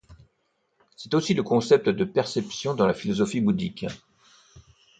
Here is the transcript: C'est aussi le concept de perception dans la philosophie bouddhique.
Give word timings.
C'est 0.95 1.13
aussi 1.13 1.35
le 1.35 1.43
concept 1.43 1.87
de 1.87 2.03
perception 2.05 2.73
dans 2.73 2.87
la 2.87 2.95
philosophie 2.95 3.39
bouddhique. 3.39 3.85